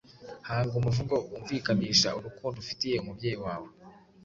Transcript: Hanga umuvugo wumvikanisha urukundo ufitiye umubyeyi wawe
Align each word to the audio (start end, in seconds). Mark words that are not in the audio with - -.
Hanga 0.47 0.73
umuvugo 0.79 1.15
wumvikanisha 1.29 2.09
urukundo 2.17 2.55
ufitiye 2.59 2.95
umubyeyi 2.99 3.37
wawe 3.45 3.69